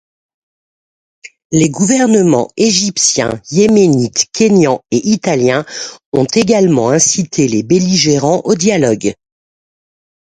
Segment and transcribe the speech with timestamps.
[1.51, 5.63] Les gouvernements égyptien, yéménite, kényan et italien
[6.11, 9.13] ont également incité les belligérants au dialogue.